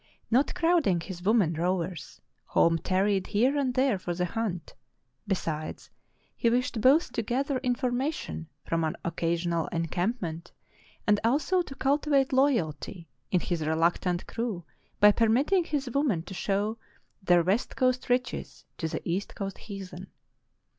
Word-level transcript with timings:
Not 0.31 0.55
crowding 0.55 0.99
his 1.01 1.21
women 1.21 1.53
rowers, 1.53 2.21
Holm 2.45 2.79
tarried 2.79 3.27
here 3.27 3.55
and 3.55 3.75
there 3.75 3.99
for 3.99 4.15
the 4.15 4.25
hunt; 4.25 4.73
be 5.27 5.35
sides, 5.35 5.91
he 6.35 6.49
wished 6.49 6.81
both 6.81 7.11
to 7.11 7.21
gather 7.21 7.59
information 7.59 8.49
from 8.65 8.83
an 8.83 8.95
occasional 9.05 9.67
encampment 9.67 10.53
and 11.05 11.19
also 11.23 11.61
to 11.61 11.75
cultivate 11.75 12.33
loyalty 12.33 13.09
in 13.29 13.41
his 13.41 13.63
reluctant 13.63 14.25
crew 14.25 14.65
by 14.99 15.11
permitting 15.11 15.65
his 15.65 15.87
women 15.93 16.23
to 16.23 16.33
show 16.33 16.79
their 17.21 17.43
west 17.43 17.75
coast 17.75 18.09
riches 18.09 18.65
to 18.79 18.87
the 18.87 19.07
east 19.07 19.35
coast 19.35 19.59
heathen. 19.59 20.07